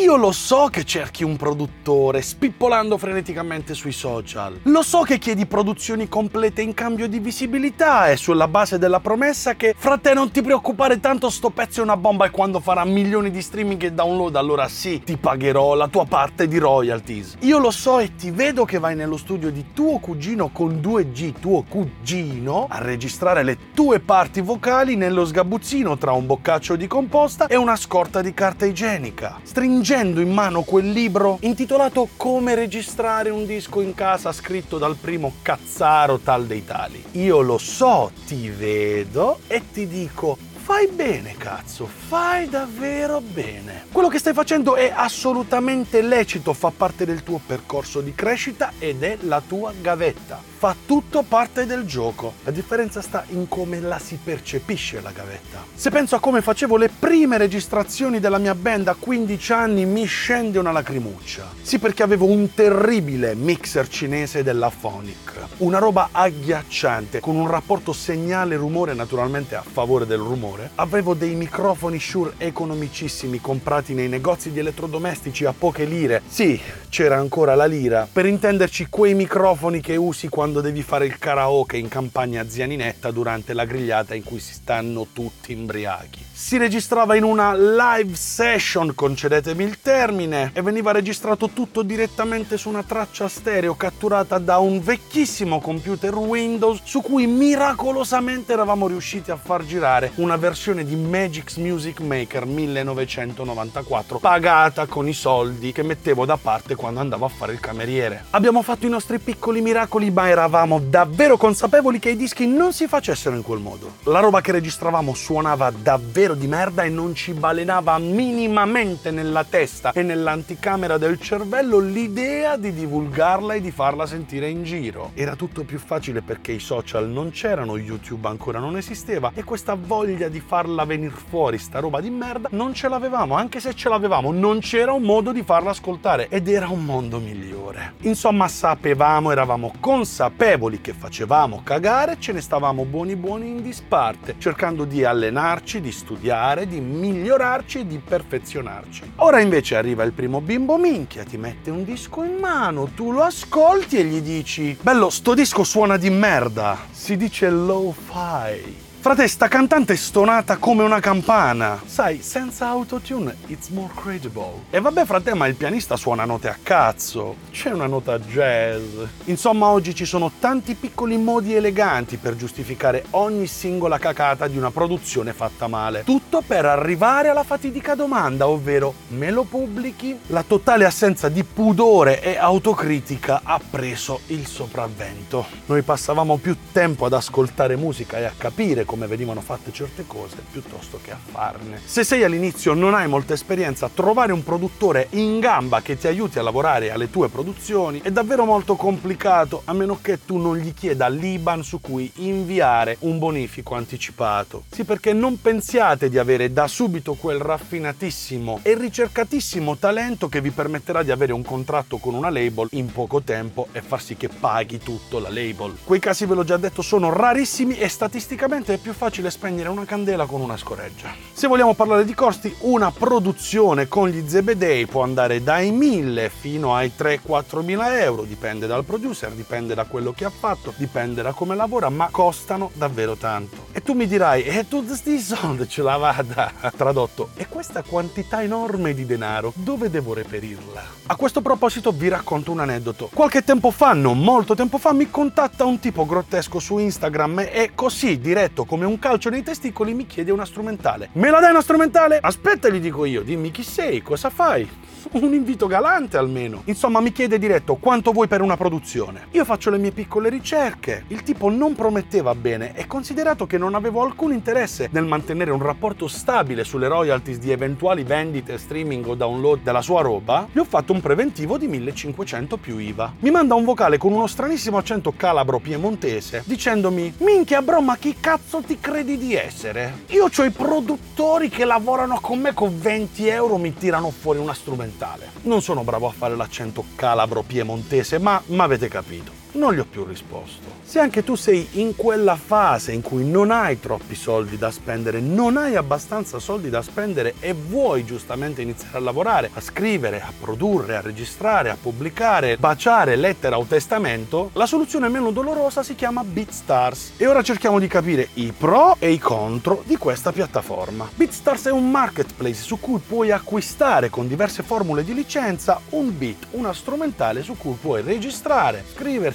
Io 0.00 0.14
lo 0.14 0.30
so 0.30 0.68
che 0.70 0.84
cerchi 0.84 1.24
un 1.24 1.34
produttore, 1.36 2.22
spippolando 2.22 2.96
freneticamente 2.96 3.74
sui 3.74 3.90
social. 3.90 4.60
Lo 4.62 4.82
so 4.82 5.00
che 5.00 5.18
chiedi 5.18 5.44
produzioni 5.44 6.06
complete 6.08 6.62
in 6.62 6.72
cambio 6.72 7.08
di 7.08 7.18
visibilità 7.18 8.08
e 8.08 8.16
sulla 8.16 8.46
base 8.46 8.78
della 8.78 9.00
promessa 9.00 9.56
che 9.56 9.74
fra 9.76 9.98
te 9.98 10.14
non 10.14 10.30
ti 10.30 10.40
preoccupare 10.40 11.00
tanto 11.00 11.30
sto 11.30 11.50
pezzo 11.50 11.80
è 11.80 11.82
una 11.82 11.96
bomba 11.96 12.26
e 12.26 12.30
quando 12.30 12.60
farà 12.60 12.84
milioni 12.84 13.32
di 13.32 13.42
streaming 13.42 13.82
e 13.82 13.92
download 13.92 14.36
allora 14.36 14.68
sì, 14.68 15.02
ti 15.02 15.16
pagherò 15.16 15.74
la 15.74 15.88
tua 15.88 16.04
parte 16.04 16.46
di 16.46 16.58
royalties. 16.58 17.38
Io 17.40 17.58
lo 17.58 17.72
so 17.72 17.98
e 17.98 18.14
ti 18.14 18.30
vedo 18.30 18.64
che 18.64 18.78
vai 18.78 18.94
nello 18.94 19.16
studio 19.16 19.50
di 19.50 19.72
tuo 19.74 19.98
cugino 19.98 20.50
con 20.50 20.76
2G, 20.80 21.40
tuo 21.40 21.64
cugino, 21.68 22.68
a 22.70 22.78
registrare 22.78 23.42
le 23.42 23.58
tue 23.74 23.98
parti 23.98 24.42
vocali 24.42 24.94
nello 24.94 25.24
sgabuzzino 25.24 25.98
tra 25.98 26.12
un 26.12 26.24
boccaccio 26.24 26.76
di 26.76 26.86
composta 26.86 27.48
e 27.48 27.56
una 27.56 27.74
scorta 27.74 28.22
di 28.22 28.32
carta 28.32 28.64
igienica. 28.64 29.40
String 29.42 29.86
stringendo 29.88 30.20
in 30.20 30.30
mano 30.30 30.64
quel 30.64 30.90
libro 30.90 31.38
intitolato 31.40 32.10
Come 32.18 32.54
registrare 32.54 33.30
un 33.30 33.46
disco 33.46 33.80
in 33.80 33.94
casa 33.94 34.32
scritto 34.32 34.76
dal 34.76 34.96
primo 34.96 35.32
cazzaro 35.40 36.18
tal 36.18 36.44
dei 36.44 36.62
tali. 36.62 37.02
Io 37.12 37.40
lo 37.40 37.56
so, 37.56 38.10
ti 38.26 38.50
vedo 38.50 39.38
e 39.46 39.62
ti 39.72 39.88
dico 39.88 40.36
fai 40.68 40.86
bene, 40.88 41.34
cazzo, 41.38 41.86
fai 41.86 42.46
davvero 42.46 43.22
bene. 43.22 43.86
Quello 43.90 44.08
che 44.08 44.18
stai 44.18 44.34
facendo 44.34 44.76
è 44.76 44.92
assolutamente 44.94 46.02
lecito, 46.02 46.52
fa 46.52 46.70
parte 46.70 47.06
del 47.06 47.22
tuo 47.22 47.40
percorso 47.44 48.02
di 48.02 48.14
crescita 48.14 48.72
ed 48.78 49.02
è 49.02 49.16
la 49.22 49.40
tua 49.40 49.72
gavetta 49.80 50.48
fa 50.58 50.74
tutto 50.86 51.22
parte 51.22 51.66
del 51.66 51.84
gioco. 51.86 52.32
La 52.42 52.50
differenza 52.50 53.00
sta 53.00 53.24
in 53.28 53.46
come 53.46 53.78
la 53.78 54.00
si 54.00 54.18
percepisce 54.22 55.00
la 55.00 55.12
gavetta. 55.12 55.64
Se 55.72 55.88
penso 55.88 56.16
a 56.16 56.18
come 56.18 56.42
facevo 56.42 56.76
le 56.76 56.88
prime 56.88 57.38
registrazioni 57.38 58.18
della 58.18 58.38
mia 58.38 58.56
band 58.56 58.88
a 58.88 58.96
15 58.98 59.52
anni, 59.52 59.86
mi 59.86 60.04
scende 60.04 60.58
una 60.58 60.72
lacrimuccia. 60.72 61.46
Sì, 61.62 61.78
perché 61.78 62.02
avevo 62.02 62.26
un 62.26 62.54
terribile 62.54 63.36
mixer 63.36 63.86
cinese 63.86 64.42
della 64.42 64.68
Phonic. 64.68 65.46
Una 65.58 65.78
roba 65.78 66.08
agghiacciante, 66.10 67.20
con 67.20 67.36
un 67.36 67.46
rapporto 67.46 67.92
segnale-rumore 67.92 68.94
naturalmente 68.94 69.54
a 69.54 69.62
favore 69.62 70.06
del 70.06 70.18
rumore. 70.18 70.57
Avevo 70.76 71.14
dei 71.14 71.34
microfoni 71.34 71.98
Shure 72.00 72.32
economicissimi 72.38 73.40
comprati 73.40 73.94
nei 73.94 74.08
negozi 74.08 74.50
di 74.50 74.58
elettrodomestici 74.58 75.44
a 75.44 75.54
poche 75.56 75.84
lire. 75.84 76.22
Sì, 76.26 76.60
c'era 76.88 77.16
ancora 77.16 77.54
la 77.54 77.66
lira. 77.66 78.08
Per 78.10 78.26
intenderci 78.26 78.86
quei 78.88 79.14
microfoni 79.14 79.80
che 79.80 79.96
usi 79.96 80.28
quando 80.28 80.60
devi 80.60 80.82
fare 80.82 81.06
il 81.06 81.18
karaoke 81.18 81.76
in 81.76 81.88
campagna 81.88 82.48
zianinetta 82.48 83.10
durante 83.10 83.52
la 83.52 83.64
grigliata 83.64 84.14
in 84.14 84.24
cui 84.24 84.40
si 84.40 84.54
stanno 84.54 85.06
tutti 85.12 85.52
imbriachi 85.52 86.26
si 86.38 86.56
registrava 86.56 87.16
in 87.16 87.24
una 87.24 87.52
live 87.52 88.14
session, 88.14 88.94
concedetemi 88.94 89.64
il 89.64 89.80
termine, 89.82 90.52
e 90.54 90.62
veniva 90.62 90.92
registrato 90.92 91.50
tutto 91.50 91.82
direttamente 91.82 92.56
su 92.56 92.68
una 92.68 92.84
traccia 92.84 93.26
stereo 93.26 93.74
catturata 93.74 94.38
da 94.38 94.58
un 94.58 94.80
vecchissimo 94.80 95.60
computer 95.60 96.14
Windows 96.14 96.80
su 96.84 97.02
cui 97.02 97.26
miracolosamente 97.26 98.52
eravamo 98.52 98.86
riusciti 98.86 99.32
a 99.32 99.36
far 99.36 99.64
girare 99.64 100.12
una 100.14 100.36
versione 100.36 100.47
di 100.48 100.96
Magic's 100.96 101.56
Music 101.56 102.00
Maker 102.00 102.46
1994 102.46 104.18
pagata 104.18 104.86
con 104.86 105.06
i 105.06 105.12
soldi 105.12 105.72
che 105.72 105.82
mettevo 105.82 106.24
da 106.24 106.38
parte 106.38 106.74
quando 106.74 107.00
andavo 107.00 107.26
a 107.26 107.28
fare 107.28 107.52
il 107.52 107.60
cameriere. 107.60 108.24
Abbiamo 108.30 108.62
fatto 108.62 108.86
i 108.86 108.88
nostri 108.88 109.18
piccoli 109.18 109.60
miracoli, 109.60 110.10
ma 110.10 110.28
eravamo 110.28 110.80
davvero 110.80 111.36
consapevoli 111.36 111.98
che 111.98 112.10
i 112.10 112.16
dischi 112.16 112.46
non 112.46 112.72
si 112.72 112.86
facessero 112.86 113.36
in 113.36 113.42
quel 113.42 113.60
modo. 113.60 113.96
La 114.04 114.20
roba 114.20 114.40
che 114.40 114.52
registravamo 114.52 115.12
suonava 115.12 115.70
davvero 115.70 116.34
di 116.34 116.46
merda 116.46 116.82
e 116.82 116.88
non 116.88 117.14
ci 117.14 117.34
balenava 117.34 117.98
minimamente 117.98 119.10
nella 119.10 119.44
testa 119.44 119.92
e 119.92 120.02
nell'anticamera 120.02 120.96
del 120.96 121.20
cervello 121.20 121.78
l'idea 121.78 122.56
di 122.56 122.72
divulgarla 122.72 123.52
e 123.52 123.60
di 123.60 123.70
farla 123.70 124.06
sentire 124.06 124.48
in 124.48 124.64
giro. 124.64 125.10
Era 125.12 125.36
tutto 125.36 125.64
più 125.64 125.78
facile 125.78 126.22
perché 126.22 126.52
i 126.52 126.60
social 126.60 127.06
non 127.06 127.30
c'erano, 127.32 127.76
YouTube 127.76 128.28
ancora 128.28 128.58
non 128.58 128.78
esisteva 128.78 129.32
e 129.34 129.44
questa 129.44 129.74
voglia 129.74 130.27
di 130.28 130.40
farla 130.40 130.84
venire 130.84 131.14
fuori, 131.14 131.58
sta 131.58 131.80
roba 131.80 132.00
di 132.00 132.10
merda, 132.10 132.48
non 132.52 132.74
ce 132.74 132.88
l'avevamo, 132.88 133.34
anche 133.34 133.60
se 133.60 133.74
ce 133.74 133.88
l'avevamo, 133.88 134.32
non 134.32 134.60
c'era 134.60 134.92
un 134.92 135.02
modo 135.02 135.32
di 135.32 135.42
farla 135.42 135.70
ascoltare 135.70 136.28
ed 136.28 136.48
era 136.48 136.68
un 136.68 136.84
mondo 136.84 137.18
migliore. 137.18 137.94
Insomma, 138.02 138.48
sapevamo, 138.48 139.30
eravamo 139.30 139.72
consapevoli 139.80 140.80
che 140.80 140.92
facevamo 140.92 141.62
cagare, 141.64 142.16
ce 142.18 142.32
ne 142.32 142.40
stavamo 142.40 142.84
buoni 142.84 143.16
buoni 143.16 143.48
in 143.48 143.62
disparte, 143.62 144.36
cercando 144.38 144.84
di 144.84 145.04
allenarci, 145.04 145.80
di 145.80 145.92
studiare 145.92 146.66
di 146.66 146.80
migliorarci 146.80 147.86
di 147.86 147.98
perfezionarci. 147.98 149.12
Ora 149.16 149.40
invece 149.40 149.76
arriva 149.76 150.04
il 150.04 150.12
primo 150.12 150.40
bimbo 150.40 150.76
minchia, 150.76 151.24
ti 151.24 151.36
mette 151.36 151.70
un 151.70 151.84
disco 151.84 152.22
in 152.22 152.36
mano, 152.36 152.90
tu 152.94 153.12
lo 153.12 153.22
ascolti 153.22 153.98
e 153.98 154.04
gli 154.04 154.20
dici 154.20 154.76
bello, 154.80 155.10
sto 155.10 155.34
disco 155.34 155.64
suona 155.64 155.96
di 155.96 156.10
merda, 156.10 156.78
si 156.90 157.16
dice 157.16 157.50
lo-fi. 157.50 158.87
Frate, 159.00 159.28
sta 159.28 159.46
cantante 159.46 159.92
è 159.92 159.96
stonata 159.96 160.56
come 160.56 160.82
una 160.82 160.98
campana. 160.98 161.80
Sai, 161.86 162.20
senza 162.20 162.66
autotune, 162.66 163.36
it's 163.46 163.68
more 163.68 163.90
credible. 163.94 164.64
E 164.70 164.80
vabbè, 164.80 165.04
frate, 165.04 165.34
ma 165.34 165.46
il 165.46 165.54
pianista 165.54 165.96
suona 165.96 166.24
note 166.24 166.48
a 166.48 166.56
cazzo. 166.60 167.36
C'è 167.52 167.70
una 167.70 167.86
nota 167.86 168.18
jazz. 168.18 168.82
Insomma, 169.26 169.68
oggi 169.68 169.94
ci 169.94 170.04
sono 170.04 170.32
tanti 170.40 170.74
piccoli 170.74 171.16
modi 171.16 171.54
eleganti 171.54 172.16
per 172.16 172.34
giustificare 172.34 173.04
ogni 173.10 173.46
singola 173.46 173.98
cacata 173.98 174.48
di 174.48 174.58
una 174.58 174.72
produzione 174.72 175.32
fatta 175.32 175.68
male. 175.68 176.02
Tutto 176.02 176.42
per 176.44 176.66
arrivare 176.66 177.28
alla 177.28 177.44
fatidica 177.44 177.94
domanda, 177.94 178.48
ovvero, 178.48 178.92
me 179.10 179.30
lo 179.30 179.44
pubblichi? 179.44 180.18
La 180.26 180.42
totale 180.42 180.84
assenza 180.84 181.28
di 181.28 181.44
pudore 181.44 182.20
e 182.20 182.36
autocritica 182.36 183.42
ha 183.44 183.60
preso 183.70 184.22
il 184.26 184.44
sopravvento. 184.44 185.46
Noi 185.66 185.82
passavamo 185.82 186.36
più 186.38 186.56
tempo 186.72 187.06
ad 187.06 187.12
ascoltare 187.12 187.76
musica 187.76 188.18
e 188.18 188.24
a 188.24 188.32
capire 188.36 188.86
come 188.88 189.06
venivano 189.06 189.42
fatte 189.42 189.70
certe 189.70 190.06
cose 190.06 190.36
piuttosto 190.50 190.98
che 191.02 191.10
a 191.10 191.18
farne. 191.22 191.78
Se 191.84 192.04
sei 192.04 192.24
all'inizio 192.24 192.72
non 192.72 192.94
hai 192.94 193.06
molta 193.06 193.34
esperienza, 193.34 193.90
trovare 193.92 194.32
un 194.32 194.42
produttore 194.42 195.08
in 195.10 195.40
gamba 195.40 195.82
che 195.82 195.98
ti 195.98 196.06
aiuti 196.06 196.38
a 196.38 196.42
lavorare 196.42 196.90
alle 196.90 197.10
tue 197.10 197.28
produzioni 197.28 198.00
è 198.02 198.10
davvero 198.10 198.46
molto 198.46 198.76
complicato 198.76 199.60
a 199.66 199.74
meno 199.74 199.98
che 200.00 200.24
tu 200.24 200.38
non 200.38 200.56
gli 200.56 200.72
chieda 200.72 201.08
l'IBAN 201.08 201.62
su 201.62 201.82
cui 201.82 202.10
inviare 202.16 202.96
un 203.00 203.18
bonifico 203.18 203.74
anticipato. 203.74 204.64
Sì, 204.70 204.84
perché 204.84 205.12
non 205.12 205.38
pensiate 205.38 206.08
di 206.08 206.16
avere 206.16 206.50
da 206.50 206.66
subito 206.66 207.12
quel 207.12 207.40
raffinatissimo 207.40 208.60
e 208.62 208.74
ricercatissimo 208.74 209.76
talento 209.76 210.30
che 210.30 210.40
vi 210.40 210.50
permetterà 210.50 211.02
di 211.02 211.10
avere 211.10 211.34
un 211.34 211.42
contratto 211.42 211.98
con 211.98 212.14
una 212.14 212.30
label 212.30 212.68
in 212.70 212.90
poco 212.90 213.20
tempo 213.20 213.68
e 213.72 213.82
far 213.82 214.00
sì 214.00 214.16
che 214.16 214.28
paghi 214.28 214.78
tutto 214.78 215.18
la 215.18 215.28
label. 215.28 215.76
Quei 215.84 216.00
casi 216.00 216.24
ve 216.24 216.34
l'ho 216.34 216.44
già 216.44 216.56
detto 216.56 216.80
sono 216.80 217.12
rarissimi 217.12 217.76
e 217.76 217.88
statisticamente 217.88 218.77
è 218.78 218.80
più 218.80 218.92
facile 218.92 219.30
spegnere 219.30 219.68
una 219.68 219.84
candela 219.84 220.24
con 220.24 220.40
una 220.40 220.56
scoreggia. 220.56 221.12
Se 221.32 221.48
vogliamo 221.48 221.74
parlare 221.74 222.04
di 222.04 222.14
costi, 222.14 222.54
una 222.60 222.92
produzione 222.92 223.88
con 223.88 224.08
gli 224.08 224.26
Zebedei 224.26 224.86
può 224.86 225.02
andare 225.02 225.42
dai 225.42 225.72
1000 225.72 226.30
fino 226.30 226.74
ai 226.74 226.92
3-4 226.96 227.64
mila 227.64 228.00
euro, 228.00 228.22
dipende 228.22 228.68
dal 228.68 228.84
producer, 228.84 229.32
dipende 229.32 229.74
da 229.74 229.84
quello 229.84 230.12
che 230.12 230.24
ha 230.24 230.30
fatto, 230.30 230.72
dipende 230.76 231.22
da 231.22 231.32
come 231.32 231.56
lavora, 231.56 231.88
ma 231.88 232.08
costano 232.10 232.70
davvero 232.74 233.16
tanto. 233.16 233.66
E 233.72 233.82
tu 233.82 233.94
mi 233.94 234.06
dirai, 234.06 234.44
e 234.44 234.66
tu 234.68 234.84
sti 234.86 235.18
soldi 235.18 235.68
ce 235.68 235.82
la 235.82 235.96
vada? 235.96 236.52
Tradotto, 236.76 237.30
e 237.34 237.48
questa 237.48 237.82
quantità 237.82 238.42
enorme 238.42 238.94
di 238.94 239.04
denaro, 239.04 239.52
dove 239.56 239.90
devo 239.90 240.14
reperirla? 240.14 240.82
A 241.06 241.16
questo 241.16 241.40
proposito 241.40 241.90
vi 241.90 242.08
racconto 242.08 242.52
un 242.52 242.60
aneddoto. 242.60 243.10
Qualche 243.12 243.42
tempo 243.42 243.70
fa, 243.72 243.92
non 243.92 244.20
molto 244.20 244.54
tempo 244.54 244.78
fa, 244.78 244.92
mi 244.92 245.10
contatta 245.10 245.64
un 245.64 245.80
tipo 245.80 246.06
grottesco 246.06 246.60
su 246.60 246.78
Instagram 246.78 247.40
e 247.50 247.72
così, 247.74 248.20
diretto 248.20 248.66
come 248.68 248.84
un 248.84 248.98
calcio 248.98 249.30
nei 249.30 249.42
testicoli, 249.42 249.94
mi 249.94 250.04
chiede 250.04 250.30
una 250.30 250.44
strumentale. 250.44 251.08
Me 251.14 251.30
la 251.30 251.40
dai 251.40 251.50
una 251.50 251.62
strumentale? 251.62 252.18
Aspetta, 252.20 252.68
gli 252.68 252.80
dico 252.80 253.06
io, 253.06 253.22
dimmi 253.22 253.50
chi 253.50 253.62
sei, 253.62 254.02
cosa 254.02 254.28
fai? 254.28 254.68
un 255.12 255.32
invito 255.32 255.66
galante 255.66 256.16
almeno. 256.16 256.62
Insomma, 256.66 257.00
mi 257.00 257.12
chiede 257.12 257.38
diretto 257.38 257.76
quanto 257.76 258.12
vuoi 258.12 258.28
per 258.28 258.40
una 258.40 258.56
produzione. 258.56 259.26
Io 259.32 259.44
faccio 259.44 259.70
le 259.70 259.78
mie 259.78 259.92
piccole 259.92 260.28
ricerche. 260.28 261.04
Il 261.08 261.22
tipo 261.22 261.48
non 261.50 261.74
prometteva 261.74 262.34
bene 262.34 262.74
e 262.76 262.86
considerato 262.86 263.46
che 263.46 263.58
non 263.58 263.74
avevo 263.74 264.02
alcun 264.02 264.32
interesse 264.32 264.88
nel 264.92 265.04
mantenere 265.04 265.50
un 265.50 265.62
rapporto 265.62 266.08
stabile 266.08 266.64
sulle 266.64 266.88
royalties 266.88 267.38
di 267.38 267.50
eventuali 267.50 268.02
vendite, 268.02 268.58
streaming 268.58 269.06
o 269.06 269.14
download 269.14 269.60
della 269.62 269.82
sua 269.82 270.02
roba, 270.02 270.46
gli 270.50 270.58
ho 270.58 270.64
fatto 270.64 270.92
un 270.92 271.00
preventivo 271.00 271.56
di 271.56 271.68
1500 271.68 272.56
più 272.56 272.78
IVA. 272.78 273.14
Mi 273.20 273.30
manda 273.30 273.54
un 273.54 273.64
vocale 273.64 273.98
con 273.98 274.12
uno 274.12 274.26
stranissimo 274.26 274.76
accento 274.76 275.12
calabro 275.16 275.58
piemontese 275.58 276.42
dicendomi 276.44 277.14
"Minchia 277.18 277.62
bro, 277.62 277.80
ma 277.80 277.96
chi 277.96 278.16
cazzo 278.18 278.57
ti 278.62 278.78
credi 278.80 279.16
di 279.18 279.34
essere? 279.34 280.04
Io 280.08 280.28
ho 280.34 280.44
i 280.44 280.50
produttori 280.50 281.48
che 281.48 281.64
lavorano 281.64 282.20
con 282.20 282.38
me 282.38 282.54
con 282.54 282.78
20 282.78 283.26
euro 283.28 283.56
mi 283.56 283.74
tirano 283.74 284.10
fuori 284.10 284.38
una 284.38 284.54
strumentale. 284.54 285.30
Non 285.42 285.62
sono 285.62 285.84
bravo 285.84 286.06
a 286.06 286.12
fare 286.12 286.36
l'accento 286.36 286.84
calabro 286.94 287.42
piemontese, 287.42 288.18
ma, 288.18 288.40
ma 288.46 288.64
avete 288.64 288.88
capito. 288.88 289.32
Non 289.52 289.72
gli 289.74 289.78
ho 289.78 289.86
più 289.88 290.04
risposto. 290.04 290.76
Se 290.82 290.98
anche 290.98 291.24
tu 291.24 291.34
sei 291.34 291.66
in 291.72 291.96
quella 291.96 292.36
fase 292.36 292.92
in 292.92 293.02
cui 293.02 293.28
non 293.28 293.50
hai 293.50 293.80
troppi 293.80 294.14
soldi 294.14 294.56
da 294.56 294.70
spendere, 294.70 295.20
non 295.20 295.56
hai 295.56 295.74
abbastanza 295.74 296.38
soldi 296.38 296.70
da 296.70 296.82
spendere 296.82 297.34
e 297.40 297.54
vuoi 297.54 298.04
giustamente 298.04 298.62
iniziare 298.62 298.98
a 298.98 299.00
lavorare, 299.00 299.50
a 299.52 299.60
scrivere, 299.60 300.20
a 300.20 300.32
produrre, 300.38 300.96
a 300.96 301.00
registrare, 301.00 301.70
a 301.70 301.76
pubblicare, 301.80 302.56
baciare 302.56 303.16
lettera 303.16 303.58
o 303.58 303.64
testamento, 303.64 304.50
la 304.52 304.66
soluzione 304.66 305.08
meno 305.08 305.30
dolorosa 305.30 305.82
si 305.82 305.94
chiama 305.94 306.24
BitStars. 306.24 307.12
E 307.16 307.26
ora 307.26 307.42
cerchiamo 307.42 307.78
di 307.78 307.86
capire 307.86 308.28
i 308.34 308.52
pro 308.56 308.96
e 308.98 309.10
i 309.10 309.18
contro 309.18 309.82
di 309.86 309.96
questa 309.96 310.32
piattaforma. 310.32 311.08
BitStars 311.14 311.66
è 311.66 311.70
un 311.70 311.90
marketplace 311.90 312.62
su 312.62 312.78
cui 312.78 313.00
puoi 313.06 313.30
acquistare 313.30 314.10
con 314.10 314.28
diverse 314.28 314.62
formule 314.62 315.04
di 315.04 315.14
licenza 315.14 315.80
un 315.90 316.16
beat, 316.16 316.46
una 316.52 316.72
strumentale 316.72 317.42
su 317.42 317.56
cui 317.56 317.76
puoi 317.80 318.02
registrare, 318.02 318.84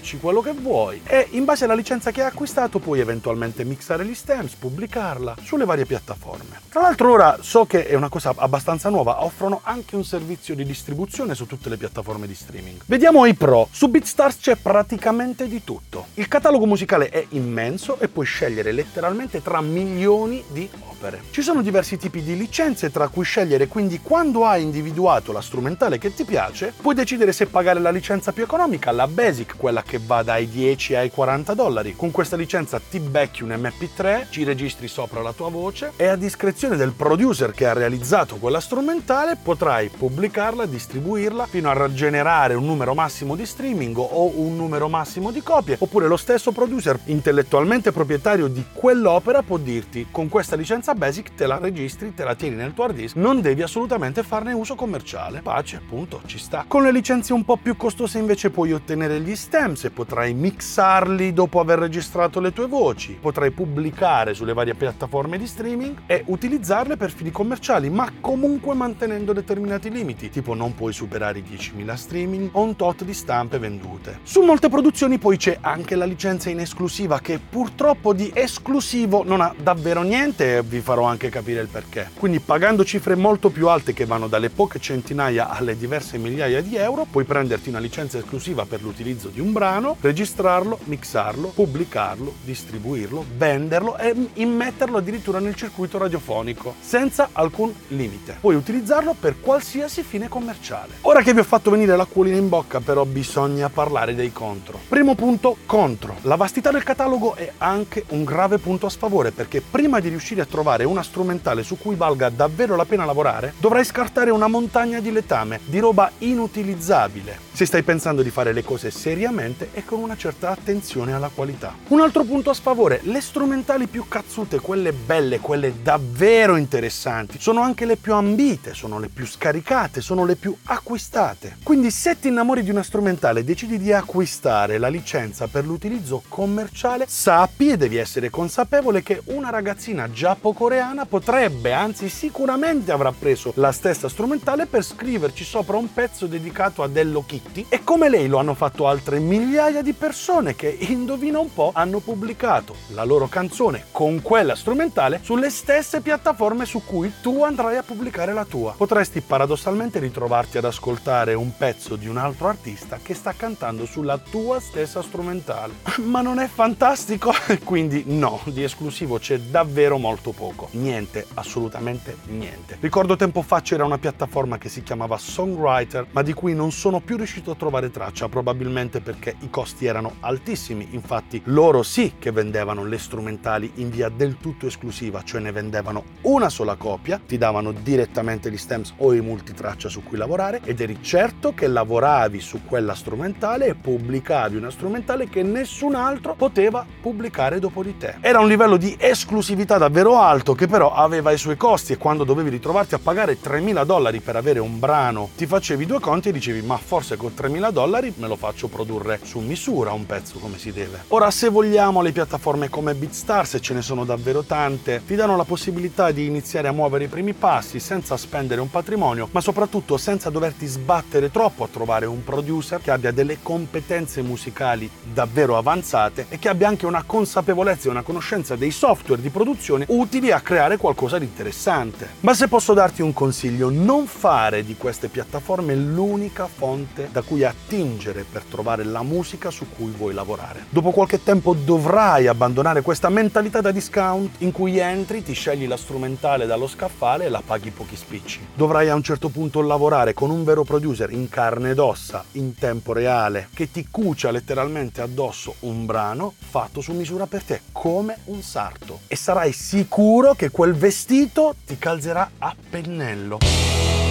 scriverci 0.03 0.19
quello 0.19 0.41
che 0.41 0.51
vuoi 0.51 1.01
e 1.05 1.27
in 1.31 1.45
base 1.45 1.63
alla 1.63 1.73
licenza 1.73 2.11
che 2.11 2.21
hai 2.21 2.27
acquistato 2.27 2.79
puoi 2.79 2.99
eventualmente 2.99 3.63
mixare 3.63 4.05
gli 4.05 4.13
stems, 4.13 4.53
pubblicarla 4.55 5.37
sulle 5.41 5.65
varie 5.65 5.85
piattaforme. 5.85 6.59
Tra 6.69 6.81
l'altro 6.81 7.11
ora 7.11 7.37
so 7.41 7.65
che 7.65 7.87
è 7.87 7.95
una 7.95 8.09
cosa 8.09 8.33
abbastanza 8.35 8.89
nuova, 8.89 9.23
offrono 9.23 9.61
anche 9.63 9.95
un 9.95 10.03
servizio 10.03 10.53
di 10.55 10.65
distribuzione 10.65 11.33
su 11.33 11.45
tutte 11.45 11.69
le 11.69 11.77
piattaforme 11.77 12.27
di 12.27 12.35
streaming. 12.35 12.81
Vediamo 12.85 13.25
i 13.25 13.33
pro. 13.33 13.67
Su 13.71 13.87
BeatStars 13.87 14.37
c'è 14.39 14.55
praticamente 14.57 15.47
di 15.47 15.63
tutto. 15.63 16.07
Il 16.15 16.27
catalogo 16.27 16.65
musicale 16.65 17.09
è 17.09 17.25
immenso 17.29 17.99
e 17.99 18.09
puoi 18.09 18.25
scegliere 18.25 18.71
letteralmente 18.71 19.41
tra 19.41 19.61
milioni 19.61 20.43
di 20.49 20.69
opere. 21.03 21.21
Ci 21.31 21.41
sono 21.41 21.61
diversi 21.61 21.97
tipi 21.97 22.21
di 22.21 22.37
licenze 22.37 22.91
tra 22.91 23.07
cui 23.07 23.23
scegliere, 23.23 23.67
quindi 23.67 23.99
quando 24.01 24.45
hai 24.45 24.63
individuato 24.63 25.31
la 25.31 25.41
strumentale 25.41 25.97
che 25.97 26.13
ti 26.13 26.23
piace, 26.23 26.73
puoi 26.81 26.95
decidere 26.95 27.31
se 27.31 27.45
pagare 27.45 27.79
la 27.79 27.91
licenza 27.91 28.31
più 28.31 28.43
economica, 28.43 28.91
la 28.91 29.07
basic, 29.07 29.55
quella 29.57 29.83
che 29.83 29.92
va 29.97 30.23
dai 30.23 30.47
10 30.49 30.95
ai 30.95 31.09
40 31.09 31.31
40 31.33 31.53
dollari. 31.53 31.95
Con 31.95 32.11
questa 32.11 32.35
licenza 32.35 32.79
ti 32.79 32.99
becchi 32.99 33.43
un 33.43 33.49
MP3, 33.49 34.27
ci 34.29 34.43
registri 34.43 34.87
sopra 34.87 35.21
la 35.21 35.33
tua 35.33 35.49
voce 35.49 35.93
e 35.95 36.05
a 36.07 36.15
discrezione 36.15 36.75
del 36.75 36.91
producer 36.91 37.51
che 37.51 37.65
ha 37.65 37.73
realizzato 37.73 38.35
quella 38.37 38.59
strumentale 38.59 39.37
potrai 39.41 39.89
pubblicarla, 39.89 40.65
distribuirla 40.65 41.45
fino 41.45 41.71
a 41.71 41.93
generare 41.93 42.53
un 42.53 42.65
numero 42.65 42.93
massimo 42.93 43.35
di 43.35 43.45
streaming 43.45 43.97
o 43.97 44.31
un 44.35 44.55
numero 44.55 44.87
massimo 44.89 45.31
di 45.31 45.41
copie. 45.41 45.77
Oppure 45.79 46.07
lo 46.07 46.17
stesso 46.17 46.51
producer 46.51 46.99
intellettualmente 47.05 47.91
proprietario 47.91 48.47
di 48.47 48.63
quell'opera 48.73 49.41
può 49.43 49.57
dirti 49.57 50.07
con 50.11 50.29
questa 50.29 50.55
licenza 50.55 50.93
basic 50.93 51.35
te 51.35 51.47
la 51.47 51.57
registri, 51.57 52.13
te 52.13 52.23
la 52.23 52.35
tieni 52.35 52.55
nel 52.55 52.73
tuo 52.73 52.85
hard 52.85 52.95
disk, 52.95 53.15
non 53.15 53.41
devi 53.41 53.61
assolutamente 53.61 54.23
farne 54.23 54.53
uso 54.53 54.75
commerciale. 54.75 55.41
Pace, 55.41 55.77
appunto, 55.77 56.21
ci 56.25 56.37
sta. 56.37 56.65
Con 56.67 56.83
le 56.83 56.91
licenze 56.91 57.33
un 57.33 57.43
po' 57.43 57.57
più 57.57 57.75
costose 57.75 58.17
invece 58.17 58.49
puoi 58.49 58.73
ottenere 58.73 59.19
gli 59.19 59.35
stems 59.35 59.82
e 59.87 59.91
potrai 59.91 60.33
mixarli 60.33 61.33
dopo 61.33 61.59
aver 61.59 61.79
registrato 61.79 62.39
le 62.39 62.53
tue 62.53 62.67
voci. 62.67 63.17
Potrai 63.19 63.51
pubblicare 63.51 64.33
sulle 64.33 64.53
varie 64.53 64.75
piattaforme 64.75 65.37
di 65.37 65.47
streaming 65.47 66.03
e 66.05 66.23
utilizzarle 66.27 66.97
per 66.97 67.11
fini 67.11 67.31
commerciali, 67.31 67.89
ma 67.89 68.11
comunque 68.19 68.73
mantenendo 68.73 69.33
determinati 69.33 69.89
limiti, 69.89 70.29
tipo 70.29 70.53
non 70.53 70.75
puoi 70.75 70.93
superare 70.93 71.39
i 71.39 71.43
10.000 71.43 71.93
streaming 71.93 72.49
o 72.53 72.61
un 72.61 72.75
tot 72.75 73.03
di 73.03 73.13
stampe 73.13 73.59
vendute. 73.59 74.19
Su 74.23 74.41
molte 74.41 74.69
produzioni 74.69 75.17
poi 75.17 75.37
c'è 75.37 75.57
anche 75.61 75.95
la 75.95 76.05
licenza 76.05 76.49
in 76.49 76.59
esclusiva 76.59 77.19
che 77.19 77.39
purtroppo 77.39 78.13
di 78.13 78.31
esclusivo 78.33 79.23
non 79.23 79.41
ha 79.41 79.53
davvero 79.61 80.01
niente 80.01 80.57
e 80.57 80.63
vi 80.63 80.79
farò 80.79 81.05
anche 81.05 81.29
capire 81.29 81.61
il 81.61 81.67
perché. 81.67 82.09
Quindi 82.17 82.39
pagando 82.39 82.83
cifre 82.83 83.15
molto 83.15 83.49
più 83.49 83.67
alte 83.67 83.93
che 83.93 84.05
vanno 84.05 84.27
dalle 84.27 84.49
poche 84.49 84.79
centinaia 84.79 85.49
alle 85.49 85.77
diverse 85.77 86.17
migliaia 86.17 86.61
di 86.61 86.75
euro, 86.75 87.05
puoi 87.09 87.23
prenderti 87.23 87.69
una 87.69 87.79
licenza 87.79 88.17
esclusiva 88.17 88.65
per 88.65 88.81
l'utilizzo 88.81 89.29
di 89.29 89.39
un 89.39 89.51
brano, 89.51 89.72
registrarlo, 90.01 90.79
mixarlo 90.85 91.01
mixarlo, 91.23 91.49
pubblicarlo, 91.49 92.33
distribuirlo, 92.43 93.25
venderlo 93.35 93.97
e 93.97 94.13
immetterlo 94.33 94.97
addirittura 94.97 95.39
nel 95.39 95.55
circuito 95.55 95.97
radiofonico, 95.97 96.75
senza 96.79 97.29
alcun 97.33 97.73
limite. 97.89 98.37
Puoi 98.39 98.55
utilizzarlo 98.55 99.15
per 99.19 99.39
qualsiasi 99.39 100.03
fine 100.03 100.27
commerciale. 100.27 100.95
Ora 101.01 101.21
che 101.21 101.33
vi 101.33 101.39
ho 101.39 101.43
fatto 101.43 101.71
venire 101.71 101.95
l'acquolina 101.95 102.37
in 102.37 102.49
bocca, 102.49 102.79
però 102.79 103.05
bisogna 103.05 103.69
parlare 103.69 104.15
dei 104.15 104.31
contro. 104.31 104.79
Primo 104.87 105.15
punto, 105.15 105.57
contro. 105.65 106.15
La 106.21 106.35
vastità 106.35 106.71
del 106.71 106.83
catalogo 106.83 107.35
è 107.35 107.51
anche 107.57 108.05
un 108.09 108.23
grave 108.23 108.57
punto 108.57 108.85
a 108.85 108.89
sfavore, 108.89 109.31
perché 109.31 109.61
prima 109.61 109.99
di 109.99 110.09
riuscire 110.09 110.41
a 110.41 110.45
trovare 110.45 110.83
una 110.83 111.03
strumentale 111.03 111.63
su 111.63 111.77
cui 111.77 111.95
valga 111.95 112.29
davvero 112.29 112.75
la 112.75 112.85
pena 112.85 113.05
lavorare, 113.05 113.53
dovrai 113.59 113.83
scartare 113.83 114.31
una 114.31 114.47
montagna 114.47 114.99
di 114.99 115.11
letame, 115.11 115.59
di 115.65 115.79
roba 115.79 116.11
inutilizzabile. 116.19 117.51
Se 117.51 117.65
stai 117.65 117.83
pensando 117.83 118.21
di 118.21 118.29
fare 118.29 118.53
le 118.53 118.63
cose 118.63 118.89
seriamente 118.89 119.62
e 119.71 119.85
con 119.85 119.99
una 119.99 120.17
certa 120.17 120.49
attenzione 120.49 121.13
alla 121.13 121.29
qualità. 121.33 121.75
Un 121.87 122.01
altro 122.01 122.23
punto 122.23 122.49
a 122.49 122.53
sfavore, 122.53 122.99
le 123.03 123.21
strumentali 123.21 123.87
più 123.87 124.07
cazzute, 124.07 124.59
quelle 124.59 124.91
belle, 124.91 125.39
quelle 125.39 125.81
davvero 125.81 126.55
interessanti, 126.57 127.37
sono 127.39 127.61
anche 127.61 127.85
le 127.85 127.95
più 127.95 128.13
ambite, 128.13 128.73
sono 128.73 128.99
le 128.99 129.07
più 129.07 129.25
scaricate, 129.25 130.01
sono 130.01 130.25
le 130.25 130.35
più 130.35 130.55
acquistate. 130.65 131.57
Quindi 131.63 131.89
se 131.91 132.19
ti 132.19 132.27
innamori 132.27 132.63
di 132.63 132.69
una 132.69 132.83
strumentale 132.83 133.39
e 133.39 133.43
decidi 133.43 133.77
di 133.77 133.93
acquistare 133.93 134.77
la 134.77 134.89
licenza 134.89 135.47
per 135.47 135.65
l'utilizzo 135.65 136.23
commerciale, 136.27 137.05
sappi 137.07 137.69
e 137.69 137.77
devi 137.77 137.97
essere 137.97 138.29
consapevole 138.29 139.01
che 139.01 139.21
una 139.25 139.49
ragazzina 139.49 140.09
giappo-coreana 140.09 141.05
potrebbe, 141.05 141.73
anzi 141.73 142.09
sicuramente 142.09 142.91
avrà 142.91 143.11
preso 143.11 143.53
la 143.55 143.71
stessa 143.71 144.09
strumentale 144.09 144.65
per 144.65 144.83
scriverci 144.83 145.43
sopra 145.43 145.77
un 145.77 145.91
pezzo 145.93 146.25
dedicato 146.25 146.83
a 146.83 146.87
Dello 146.87 147.23
Kitty 147.25 147.67
e 147.69 147.83
come 147.83 148.09
lei 148.09 148.27
lo 148.27 148.37
hanno 148.37 148.53
fatto 148.53 148.87
altre 148.87 149.19
migliaia 149.19 149.52
di 149.53 149.93
persone 149.93 150.55
che 150.55 150.67
indovina 150.67 151.37
un 151.37 151.53
po', 151.53 151.69
hanno 151.75 151.99
pubblicato 151.99 152.75
la 152.87 153.03
loro 153.03 153.27
canzone 153.27 153.85
con 153.91 154.23
quella 154.23 154.55
strumentale 154.55 155.19
sulle 155.21 155.51
stesse 155.51 156.01
piattaforme 156.01 156.65
su 156.65 156.81
cui 156.83 157.13
tu 157.21 157.43
andrai 157.43 157.77
a 157.77 157.83
pubblicare 157.83 158.33
la 158.33 158.45
tua. 158.45 158.73
Potresti 158.75 159.21
paradossalmente 159.21 159.99
ritrovarti 159.99 160.57
ad 160.57 160.65
ascoltare 160.65 161.35
un 161.35 161.55
pezzo 161.55 161.95
di 161.95 162.07
un 162.07 162.17
altro 162.17 162.47
artista 162.47 162.97
che 162.99 163.13
sta 163.13 163.33
cantando 163.37 163.85
sulla 163.85 164.17
tua 164.17 164.59
stessa 164.59 165.03
strumentale. 165.03 165.73
Ma 166.01 166.21
non 166.21 166.39
è 166.39 166.47
fantastico? 166.47 167.31
Quindi 167.63 168.05
no, 168.07 168.41
di 168.45 168.63
esclusivo 168.63 169.19
c'è 169.19 169.37
davvero 169.37 169.99
molto 169.99 170.31
poco. 170.31 170.69
Niente, 170.71 171.27
assolutamente 171.35 172.17
niente. 172.29 172.77
Ricordo 172.79 173.15
tempo 173.15 173.43
fa 173.43 173.61
c'era 173.61 173.85
una 173.85 173.99
piattaforma 173.99 174.57
che 174.57 174.69
si 174.69 174.81
chiamava 174.81 175.19
Songwriter, 175.19 176.07
ma 176.09 176.23
di 176.23 176.33
cui 176.33 176.55
non 176.55 176.71
sono 176.71 177.01
più 177.01 177.17
riuscito 177.17 177.51
a 177.51 177.55
trovare 177.55 177.91
traccia, 177.91 178.27
probabilmente 178.27 178.99
perché 178.99 179.35
i 179.43 179.49
costi 179.49 179.85
erano 179.85 180.15
altissimi 180.21 180.89
infatti 180.91 181.41
loro 181.45 181.83
sì 181.83 182.13
che 182.17 182.31
vendevano 182.31 182.85
le 182.85 182.97
strumentali 182.97 183.71
in 183.75 183.89
via 183.89 184.09
del 184.09 184.37
tutto 184.37 184.65
esclusiva, 184.65 185.21
cioè 185.23 185.41
ne 185.41 185.51
vendevano 185.51 186.03
una 186.21 186.49
sola 186.49 186.75
copia, 186.75 187.19
ti 187.25 187.37
davano 187.37 187.71
direttamente 187.71 188.49
gli 188.49 188.57
stems 188.57 188.93
o 188.97 189.13
i 189.13 189.21
multitraccia 189.21 189.89
su 189.89 190.03
cui 190.03 190.17
lavorare 190.17 190.61
ed 190.63 190.79
eri 190.79 190.97
certo 191.01 191.53
che 191.53 191.67
lavoravi 191.67 192.39
su 192.39 192.61
quella 192.65 192.95
strumentale 192.95 193.67
e 193.67 193.75
pubblicavi 193.75 194.55
una 194.55 194.71
strumentale 194.71 195.29
che 195.29 195.43
nessun 195.43 195.95
altro 195.95 196.35
poteva 196.35 196.85
pubblicare 197.01 197.59
dopo 197.59 197.83
di 197.83 197.97
te. 197.97 198.15
Era 198.21 198.39
un 198.39 198.47
livello 198.47 198.77
di 198.77 198.95
esclusività 198.97 199.77
davvero 199.77 200.19
alto 200.19 200.53
che 200.53 200.67
però 200.67 200.93
aveva 200.93 201.31
i 201.31 201.37
suoi 201.37 201.57
costi 201.57 201.93
e 201.93 201.97
quando 201.97 202.23
dovevi 202.23 202.49
ritrovarti 202.49 202.95
a 202.95 202.99
pagare 202.99 203.37
3.000 203.39 203.85
dollari 203.85 204.19
per 204.21 204.35
avere 204.35 204.59
un 204.59 204.79
brano 204.79 205.29
ti 205.35 205.45
facevi 205.45 205.85
due 205.85 205.99
conti 205.99 206.29
e 206.29 206.31
dicevi 206.31 206.61
ma 206.61 206.77
forse 206.77 207.17
con 207.17 207.33
3.000 207.35 207.71
dollari 207.71 208.13
me 208.17 208.27
lo 208.27 208.35
faccio 208.35 208.67
produrre 208.67 209.19
su 209.23 209.39
misura 209.39 209.91
un 209.91 210.05
pezzo 210.05 210.37
come 210.39 210.57
si 210.57 210.71
deve. 210.71 211.05
Ora, 211.09 211.31
se 211.31 211.49
vogliamo, 211.49 212.01
le 212.01 212.11
piattaforme 212.11 212.69
come 212.69 212.93
BeatStars, 212.93 213.55
e 213.55 213.61
ce 213.61 213.73
ne 213.73 213.81
sono 213.81 214.05
davvero 214.05 214.43
tante, 214.43 215.01
ti 215.05 215.15
danno 215.15 215.35
la 215.35 215.43
possibilità 215.43 216.11
di 216.11 216.25
iniziare 216.25 216.67
a 216.67 216.71
muovere 216.71 217.05
i 217.05 217.07
primi 217.07 217.33
passi 217.33 217.79
senza 217.79 218.17
spendere 218.17 218.61
un 218.61 218.69
patrimonio, 218.69 219.29
ma 219.31 219.41
soprattutto 219.41 219.97
senza 219.97 220.29
doverti 220.29 220.65
sbattere 220.65 221.31
troppo 221.31 221.63
a 221.63 221.69
trovare 221.71 222.05
un 222.05 222.23
producer 222.23 222.81
che 222.81 222.91
abbia 222.91 223.11
delle 223.11 223.39
competenze 223.41 224.21
musicali 224.21 224.89
davvero 225.01 225.57
avanzate 225.57 226.25
e 226.29 226.37
che 226.37 226.49
abbia 226.49 226.67
anche 226.67 226.85
una 226.85 227.03
consapevolezza 227.03 227.87
e 227.87 227.91
una 227.91 228.03
conoscenza 228.03 228.55
dei 228.55 228.71
software 228.71 229.21
di 229.21 229.29
produzione 229.29 229.85
utili 229.89 230.31
a 230.31 230.41
creare 230.41 230.77
qualcosa 230.77 231.17
di 231.17 231.25
interessante. 231.25 232.09
Ma 232.19 232.33
se 232.33 232.47
posso 232.47 232.73
darti 232.73 233.01
un 233.01 233.13
consiglio, 233.13 233.69
non 233.69 234.05
fare 234.05 234.63
di 234.63 234.75
queste 234.75 235.07
piattaforme 235.07 235.75
l'unica 235.75 236.47
fonte 236.47 237.09
da 237.11 237.21
cui 237.21 237.43
attingere 237.43 238.25
per 238.29 238.43
trovare 238.43 238.83
la 238.83 239.01
musica 239.01 239.11
su 239.21 239.67
cui 239.69 239.91
vuoi 239.91 240.13
lavorare. 240.13 240.65
Dopo 240.69 240.91
qualche 240.91 241.21
tempo 241.21 241.53
dovrai 241.53 242.27
abbandonare 242.27 242.81
questa 242.81 243.09
mentalità 243.09 243.61
da 243.61 243.71
discount 243.71 244.35
in 244.39 244.51
cui 244.51 244.79
entri, 244.79 245.21
ti 245.21 245.33
scegli 245.33 245.67
la 245.67 245.77
strumentale 245.77 246.47
dallo 246.47 246.67
scaffale 246.67 247.25
e 247.25 247.29
la 247.29 247.43
paghi 247.45 247.69
pochi 247.69 247.95
spicci. 247.95 248.47
Dovrai 248.53 248.89
a 248.89 248.95
un 248.95 249.03
certo 249.03 249.29
punto 249.29 249.61
lavorare 249.61 250.13
con 250.13 250.31
un 250.31 250.43
vero 250.43 250.63
producer 250.63 251.11
in 251.11 251.29
carne 251.29 251.71
ed 251.71 251.79
ossa, 251.79 252.23
in 252.33 252.55
tempo 252.55 252.93
reale, 252.93 253.49
che 253.53 253.69
ti 253.69 253.87
cucia 253.89 254.31
letteralmente 254.31 255.01
addosso 255.01 255.55
un 255.59 255.85
brano 255.85 256.33
fatto 256.37 256.81
su 256.81 256.93
misura 256.93 257.27
per 257.27 257.43
te, 257.43 257.61
come 257.71 258.17
un 258.25 258.41
sarto. 258.41 259.01
E 259.07 259.15
sarai 259.15 259.51
sicuro 259.51 260.33
che 260.33 260.49
quel 260.49 260.73
vestito 260.73 261.55
ti 261.65 261.77
calzerà 261.77 262.31
a 262.39 262.55
pennello. 262.69 264.02